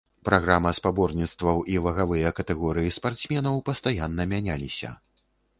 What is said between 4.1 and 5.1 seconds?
мяняліся.